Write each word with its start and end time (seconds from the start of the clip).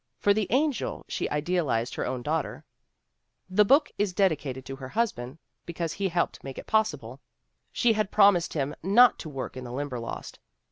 For 0.17 0.33
the 0.33 0.47
Angel 0.49 1.05
she 1.07 1.29
idealized 1.29 1.93
her 1.93 2.07
own 2.07 2.23
daughter. 2.23 2.65
The 3.51 3.63
book 3.63 3.91
is 3.99 4.13
dedicated 4.15 4.65
to 4.65 4.75
her 4.77 4.89
husband, 4.89 5.37
because 5.63 5.93
he 5.93 6.09
helped 6.09 6.43
make 6.43 6.57
it 6.57 6.65
possible. 6.65 7.21
She 7.71 7.93
had 7.93 8.09
promised 8.09 8.53
him 8.55 8.73
not 8.81 9.19
to 9.19 9.29
work 9.29 9.55
in 9.55 9.63
the 9.63 9.71
Limberlost. 9.71 10.39